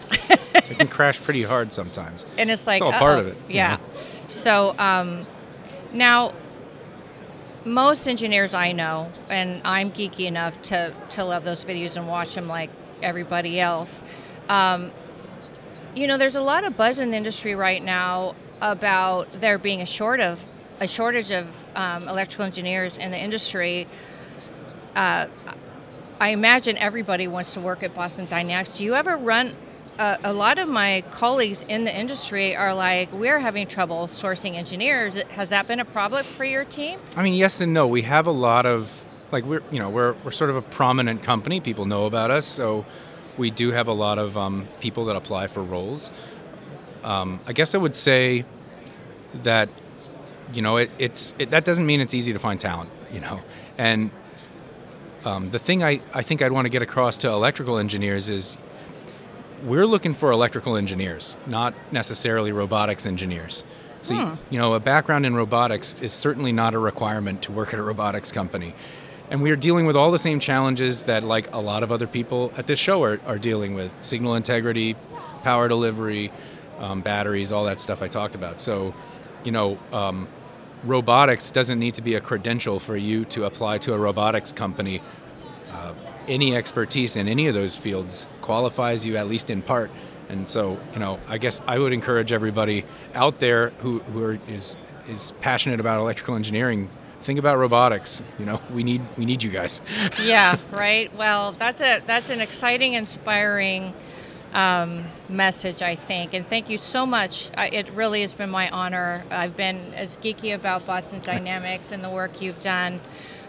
it 0.54 0.78
can 0.78 0.88
crash 0.88 1.20
pretty 1.20 1.42
hard 1.42 1.72
sometimes. 1.72 2.26
and 2.36 2.50
it's 2.50 2.66
like 2.66 2.76
it's 2.76 2.82
all 2.82 2.92
part 2.92 3.18
uh-oh. 3.18 3.20
of 3.20 3.26
it, 3.28 3.36
Yeah. 3.48 3.76
know? 3.76 3.82
So 4.26 4.78
um, 4.78 5.26
now, 5.92 6.32
most 7.64 8.06
engineers 8.08 8.52
I 8.54 8.72
know, 8.72 9.10
and 9.28 9.60
I'm 9.64 9.90
geeky 9.90 10.26
enough 10.26 10.60
to 10.62 10.92
to 11.10 11.24
love 11.24 11.44
those 11.44 11.64
videos 11.64 11.96
and 11.96 12.06
watch 12.08 12.34
them 12.34 12.46
like 12.48 12.70
everybody 13.02 13.60
else. 13.60 14.02
Um, 14.48 14.90
you 15.94 16.06
know, 16.06 16.16
there's 16.18 16.36
a 16.36 16.40
lot 16.42 16.64
of 16.64 16.76
buzz 16.76 17.00
in 17.00 17.10
the 17.10 17.16
industry 17.16 17.54
right 17.54 17.82
now 17.82 18.34
about 18.60 19.40
there 19.40 19.58
being 19.58 19.80
a 19.82 19.86
short 19.86 20.20
of 20.20 20.44
a 20.80 20.86
shortage 20.86 21.30
of 21.30 21.68
um, 21.74 22.08
electrical 22.08 22.44
engineers 22.44 22.96
in 22.96 23.10
the 23.10 23.18
industry. 23.18 23.86
Uh, 24.94 25.26
I 26.20 26.30
imagine 26.30 26.76
everybody 26.76 27.28
wants 27.28 27.54
to 27.54 27.60
work 27.60 27.82
at 27.82 27.94
Boston 27.94 28.26
Dynamics. 28.26 28.78
Do 28.78 28.84
you 28.84 28.94
ever 28.94 29.16
run? 29.16 29.54
Uh, 29.98 30.16
a 30.22 30.32
lot 30.32 30.58
of 30.58 30.68
my 30.68 31.02
colleagues 31.10 31.62
in 31.62 31.84
the 31.84 31.96
industry 31.96 32.54
are 32.54 32.72
like, 32.72 33.12
we're 33.12 33.40
having 33.40 33.66
trouble 33.66 34.06
sourcing 34.06 34.54
engineers. 34.54 35.20
Has 35.24 35.50
that 35.50 35.66
been 35.66 35.80
a 35.80 35.84
problem 35.84 36.24
for 36.24 36.44
your 36.44 36.64
team? 36.64 37.00
I 37.16 37.22
mean, 37.22 37.34
yes 37.34 37.60
and 37.60 37.74
no. 37.74 37.88
We 37.88 38.02
have 38.02 38.28
a 38.28 38.32
lot 38.32 38.64
of 38.66 39.04
like 39.32 39.44
we're 39.44 39.62
you 39.70 39.78
know 39.78 39.90
we're 39.90 40.14
we're 40.24 40.30
sort 40.30 40.50
of 40.50 40.56
a 40.56 40.62
prominent 40.62 41.22
company. 41.22 41.60
People 41.60 41.84
know 41.84 42.06
about 42.06 42.30
us, 42.30 42.46
so 42.46 42.86
we 43.36 43.50
do 43.50 43.72
have 43.72 43.88
a 43.88 43.92
lot 43.92 44.18
of 44.18 44.36
um, 44.36 44.68
people 44.80 45.04
that 45.06 45.16
apply 45.16 45.48
for 45.48 45.62
roles. 45.62 46.12
Um, 47.04 47.40
I 47.46 47.52
guess 47.52 47.74
I 47.74 47.78
would 47.78 47.94
say 47.94 48.44
that 49.42 49.68
you 50.52 50.62
know 50.62 50.76
it, 50.78 50.90
it's 50.98 51.34
it, 51.38 51.50
that 51.50 51.64
doesn't 51.64 51.86
mean 51.86 52.00
it's 52.00 52.14
easy 52.14 52.32
to 52.32 52.38
find 52.38 52.60
talent. 52.60 52.90
You 53.12 53.20
know, 53.20 53.40
and 53.78 54.10
um, 55.24 55.50
the 55.50 55.58
thing 55.58 55.82
I, 55.82 56.00
I 56.12 56.22
think 56.22 56.42
I'd 56.42 56.52
want 56.52 56.66
to 56.66 56.70
get 56.70 56.82
across 56.82 57.18
to 57.18 57.28
electrical 57.28 57.78
engineers 57.78 58.28
is 58.28 58.58
we're 59.64 59.86
looking 59.86 60.14
for 60.14 60.30
electrical 60.30 60.76
engineers, 60.76 61.36
not 61.46 61.74
necessarily 61.90 62.52
robotics 62.52 63.06
engineers. 63.06 63.64
So, 64.02 64.14
Hmm. 64.14 64.34
you 64.50 64.58
know, 64.60 64.74
a 64.74 64.80
background 64.80 65.26
in 65.26 65.34
robotics 65.34 65.96
is 66.00 66.12
certainly 66.12 66.52
not 66.52 66.72
a 66.74 66.78
requirement 66.78 67.42
to 67.42 67.52
work 67.52 67.74
at 67.74 67.80
a 67.80 67.82
robotics 67.82 68.30
company. 68.30 68.74
And 69.30 69.42
we 69.42 69.50
are 69.50 69.56
dealing 69.56 69.86
with 69.86 69.96
all 69.96 70.10
the 70.12 70.18
same 70.18 70.38
challenges 70.38 71.02
that, 71.04 71.24
like 71.24 71.52
a 71.52 71.60
lot 71.60 71.82
of 71.82 71.90
other 71.90 72.06
people 72.06 72.52
at 72.56 72.66
this 72.68 72.78
show, 72.78 73.02
are, 73.02 73.18
are 73.26 73.38
dealing 73.38 73.74
with 73.74 73.96
signal 74.00 74.36
integrity, 74.36 74.94
power 75.42 75.66
delivery, 75.68 76.30
um, 76.78 77.00
batteries, 77.00 77.52
all 77.52 77.64
that 77.64 77.80
stuff 77.80 78.02
I 78.02 78.08
talked 78.08 78.34
about. 78.34 78.60
So, 78.60 78.94
you 79.44 79.52
know, 79.52 79.78
um, 79.92 80.28
robotics 80.84 81.50
doesn't 81.50 81.78
need 81.78 81.94
to 81.94 82.02
be 82.02 82.14
a 82.14 82.20
credential 82.20 82.78
for 82.78 82.96
you 82.96 83.24
to 83.26 83.44
apply 83.44 83.78
to 83.78 83.94
a 83.94 83.98
robotics 83.98 84.52
company. 84.52 85.02
Uh, 85.70 85.94
any 86.26 86.54
expertise 86.54 87.16
in 87.16 87.28
any 87.28 87.46
of 87.46 87.54
those 87.54 87.76
fields 87.76 88.28
qualifies 88.42 89.04
you, 89.04 89.16
at 89.16 89.28
least 89.28 89.50
in 89.50 89.62
part. 89.62 89.90
And 90.28 90.46
so, 90.46 90.78
you 90.92 90.98
know, 90.98 91.18
I 91.26 91.38
guess 91.38 91.60
I 91.66 91.78
would 91.78 91.92
encourage 91.92 92.32
everybody 92.32 92.84
out 93.14 93.38
there 93.38 93.70
who, 93.78 94.00
who 94.00 94.22
are, 94.22 94.38
is 94.48 94.76
is 95.08 95.30
passionate 95.40 95.80
about 95.80 95.98
electrical 95.98 96.34
engineering. 96.34 96.90
Think 97.22 97.38
about 97.38 97.58
robotics. 97.58 98.22
You 98.38 98.44
know, 98.44 98.60
we 98.72 98.84
need 98.84 99.02
we 99.16 99.24
need 99.24 99.42
you 99.42 99.50
guys. 99.50 99.80
yeah, 100.22 100.58
right. 100.70 101.14
Well, 101.16 101.52
that's 101.52 101.80
a 101.80 102.00
that's 102.06 102.30
an 102.30 102.40
exciting, 102.40 102.92
inspiring 102.92 103.94
um, 104.54 105.04
message, 105.28 105.82
I 105.82 105.94
think. 105.94 106.34
And 106.34 106.48
thank 106.48 106.68
you 106.70 106.78
so 106.78 107.04
much. 107.06 107.50
I, 107.56 107.68
it 107.68 107.90
really 107.92 108.20
has 108.22 108.34
been 108.34 108.50
my 108.50 108.68
honor. 108.70 109.24
I've 109.30 109.56
been 109.56 109.92
as 109.94 110.16
geeky 110.16 110.54
about 110.54 110.86
Boston 110.86 111.20
Dynamics 111.24 111.92
and 111.92 112.02
the 112.02 112.10
work 112.10 112.40
you've 112.40 112.60
done. 112.60 113.00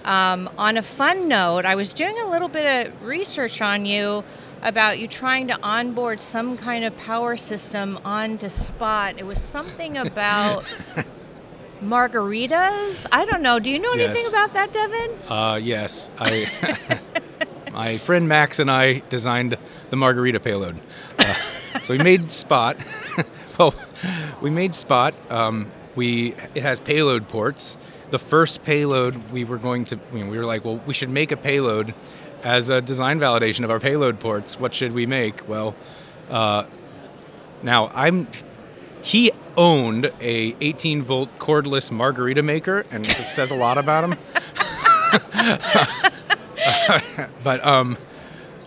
Um, 0.05 0.49
on 0.57 0.77
a 0.77 0.81
fun 0.81 1.27
note, 1.27 1.65
I 1.65 1.75
was 1.75 1.93
doing 1.93 2.17
a 2.19 2.25
little 2.29 2.47
bit 2.47 2.87
of 2.87 3.03
research 3.03 3.61
on 3.61 3.85
you 3.85 4.23
about 4.61 4.99
you 4.99 5.07
trying 5.07 5.47
to 5.47 5.57
onboard 5.63 6.19
some 6.19 6.57
kind 6.57 6.83
of 6.83 6.95
power 6.97 7.37
system 7.37 7.97
onto 8.03 8.49
Spot. 8.49 9.15
It 9.17 9.25
was 9.25 9.41
something 9.41 9.97
about 10.07 10.65
margaritas. 11.81 13.07
I 13.11 13.25
don't 13.25 13.41
know. 13.41 13.59
Do 13.59 13.71
you 13.71 13.79
know 13.79 13.93
anything 13.93 14.15
Yes. 14.15 14.33
about 14.33 14.53
that, 14.53 14.73
Devin? 14.73 15.11
Uh, 15.29 15.59
yes, 15.61 16.09
I. 16.19 16.99
my 17.79 17.97
friend 17.97 18.27
Max 18.27 18.59
and 18.59 18.69
I 18.69 18.99
designed 19.07 19.57
the 19.89 19.95
margarita 19.95 20.41
payload. 20.41 20.81
Uh, 21.17 21.33
so 21.81 21.93
we 21.93 22.03
made 22.03 22.29
Spot. 22.29 22.75
well, 23.57 23.73
we 24.41 24.49
made 24.49 24.75
Spot. 24.75 25.13
Um, 25.29 25.71
we 25.95 26.35
it 26.55 26.61
has 26.61 26.81
payload 26.81 27.29
ports. 27.29 27.77
The 28.09 28.19
first 28.19 28.63
payload 28.63 29.31
we 29.31 29.45
were 29.45 29.57
going 29.57 29.85
to, 29.85 29.99
we 30.11 30.25
were 30.25 30.43
like, 30.43 30.65
well, 30.65 30.81
we 30.85 30.93
should 30.93 31.09
make 31.09 31.31
a 31.31 31.37
payload 31.37 31.93
as 32.43 32.69
a 32.69 32.81
design 32.81 33.17
validation 33.17 33.63
of 33.63 33.71
our 33.71 33.79
payload 33.79 34.19
ports. 34.19 34.59
What 34.59 34.75
should 34.75 34.91
we 34.91 35.05
make? 35.05 35.47
Well, 35.47 35.73
uh, 36.29 36.65
now 37.63 37.91
I'm. 37.95 38.27
He 39.03 39.31
owned 39.55 40.11
a 40.19 40.53
18 40.59 41.01
volt 41.03 41.29
cordless 41.39 41.91
margarita 41.91 42.43
maker, 42.43 42.85
and 42.91 43.07
it 43.07 43.25
says 43.25 43.51
a 43.51 43.55
lot 43.55 43.77
about 43.77 44.03
him. 44.03 44.17
but 47.43 47.65
um, 47.65 47.97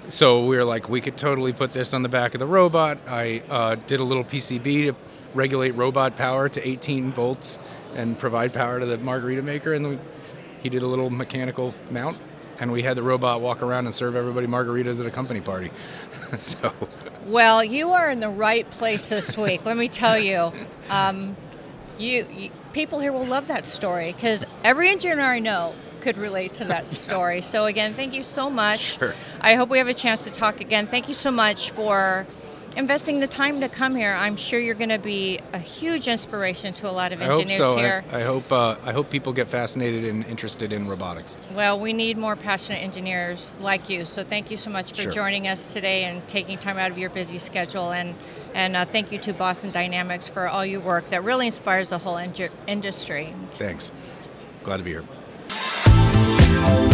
so 0.09 0.45
we 0.45 0.57
were 0.57 0.65
like, 0.65 0.89
we 0.89 1.01
could 1.01 1.17
totally 1.17 1.53
put 1.53 1.73
this 1.73 1.95
on 1.95 2.03
the 2.03 2.09
back 2.09 2.35
of 2.35 2.39
the 2.39 2.47
robot. 2.47 2.99
I 3.07 3.43
uh, 3.49 3.77
did 3.87 4.01
a 4.01 4.05
little 4.05 4.25
PCB 4.25 4.89
to 4.89 4.97
regulate 5.35 5.71
robot 5.71 6.17
power 6.17 6.49
to 6.49 6.69
18 6.69 7.13
volts 7.13 7.59
and 7.95 8.19
provide 8.19 8.53
power 8.53 8.81
to 8.81 8.87
the 8.87 8.99
margarita 8.99 9.43
maker, 9.43 9.75
and 9.75 9.89
we, 9.89 9.99
he 10.63 10.69
did 10.69 10.83
a 10.83 10.87
little 10.87 11.11
mechanical 11.11 11.75
mount, 11.91 12.19
and 12.59 12.71
we 12.71 12.83
had 12.83 12.97
the 12.97 13.03
robot 13.03 13.41
walk 13.41 13.63
around 13.63 13.87
and 13.87 13.95
serve 13.95 14.17
everybody 14.17 14.47
margaritas 14.47 15.01
at 15.01 15.07
a 15.07 15.11
company 15.11 15.41
party. 15.41 15.71
so 16.39 16.73
Well, 17.27 17.65
you 17.65 17.91
are 17.91 18.11
in 18.11 18.21
the 18.21 18.29
right 18.29 18.69
place 18.71 19.09
this 19.09 19.37
week. 19.37 19.65
Let 19.65 19.77
me 19.77 19.89
tell 19.89 20.19
you, 20.19 20.53
um, 20.91 21.37
you, 21.99 22.27
you 22.31 22.51
people 22.73 23.01
here 23.01 23.13
will 23.13 23.27
love 23.27 23.49
that 23.49 23.67
story 23.67 24.13
because 24.13 24.45
every 24.65 24.89
engineer 24.89 25.21
I 25.21 25.39
know 25.39 25.75
could 26.03 26.19
relate 26.19 26.53
to 26.55 26.65
that 26.67 26.91
story. 26.91 27.41
so 27.43 27.67
again, 27.67 27.95
thank 27.95 28.13
you 28.13 28.23
so 28.25 28.51
much. 28.51 28.99
Sure. 28.99 29.15
I 29.41 29.55
hope 29.55 29.69
we 29.71 29.79
have 29.79 29.89
a 29.89 29.95
chance 29.95 30.25
to 30.25 30.31
talk 30.31 30.61
again. 30.61 30.87
Thank 30.89 31.09
you 31.09 31.15
so 31.15 31.31
much 31.31 31.71
for 31.71 32.27
investing 32.77 33.21
the 33.21 33.27
time 33.27 33.61
to 33.61 33.69
come 33.69 33.95
here. 33.95 34.13
I'm 34.13 34.37
sure 34.37 34.59
you're 34.59 34.75
going 34.75 34.89
to 34.89 34.99
be 34.99 35.39
a 35.53 35.59
huge 35.59 36.09
inspiration 36.09 36.73
to 36.75 36.89
a 36.89 36.91
lot 36.91 37.13
of 37.13 37.21
I 37.21 37.27
hope 37.27 37.43
engineers 37.43 37.59
so. 37.59 37.77
here. 37.77 38.05
I, 38.11 38.21
I 38.21 38.23
hope 38.25 38.51
uh, 38.51 38.77
I 38.83 38.93
hope 38.93 39.11
people 39.11 39.33
get 39.33 39.49
fascinated 39.49 40.05
and 40.05 40.25
interested 40.25 40.73
in 40.73 40.89
robotics. 40.89 41.37
Well, 41.55 41.79
we 41.79 41.93
need 41.93 42.17
more 42.19 42.35
passionate 42.35 42.79
engineers 42.83 43.53
like 43.61 43.89
you. 43.89 44.05
So 44.05 44.25
thank 44.25 44.51
you 44.51 44.57
so 44.57 44.71
much 44.71 44.91
for 44.93 45.03
Sure. 45.03 45.13
joining 45.13 45.47
us 45.49 45.73
today 45.73 46.05
and 46.05 46.27
taking 46.29 46.59
time 46.59 46.79
out 46.79 46.91
of 46.91 46.99
your 46.99 47.11
busy 47.11 47.39
schedule. 47.39 47.93
And 47.93 48.15
and 48.55 48.75
uh, 48.77 48.85
thank 48.87 49.13
you 49.13 49.19
to 49.21 49.33
Boston 49.33 49.71
Dynamics 49.71 50.27
for 50.29 50.49
all 50.49 50.67
your 50.67 50.81
work 50.81 51.09
that 51.11 51.23
really 51.25 51.47
inspires 51.47 51.91
the 51.91 51.99
whole 51.99 52.17
inju- 52.17 52.51
industry. 52.67 53.35
Thanks. 53.55 53.93
Glad 54.65 54.79
to 54.79 54.83
be 54.83 54.91
here. 54.91 55.05
Thank 56.65 56.85
you 56.85 56.92